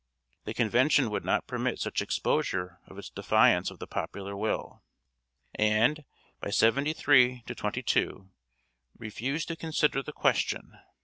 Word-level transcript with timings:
The 0.45 0.55
Convention 0.55 1.11
would 1.11 1.23
not 1.23 1.45
permit 1.45 1.77
such 1.79 2.01
exposure 2.01 2.79
of 2.87 2.97
its 2.97 3.11
defiance 3.11 3.69
of 3.69 3.77
the 3.77 3.85
popular 3.85 4.35
will; 4.35 4.81
and, 5.53 6.05
by 6.39 6.49
seventy 6.49 6.93
three 6.93 7.43
to 7.45 7.53
twenty 7.53 7.83
two, 7.83 8.31
refused 8.97 9.47
to 9.49 9.55
consider 9.55 10.01
the 10.01 10.11
question. 10.11 10.71